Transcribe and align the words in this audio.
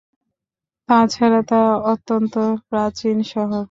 তাছাড়া 0.89 1.41
তা 1.43 1.61
অত্যন্ত 1.91 2.33
প্রাচীন 2.69 3.17
শহর। 3.31 3.59